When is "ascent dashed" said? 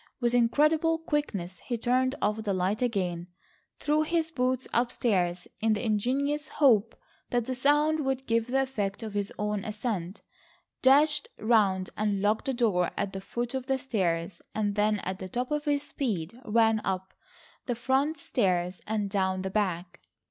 9.63-11.27